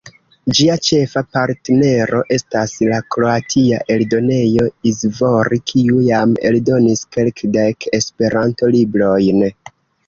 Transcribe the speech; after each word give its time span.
Ĝia 0.59 0.75
ĉefa 0.85 1.21
partnero 1.37 2.21
estas 2.37 2.73
la 2.93 2.99
kroatia 3.17 3.83
eldonejo 3.97 4.67
Izvori, 4.93 5.63
kiu 5.73 6.03
jam 6.09 6.35
eldonis 6.53 7.09
kelkdek 7.17 7.91
Esperanto-librojn. 8.01 9.51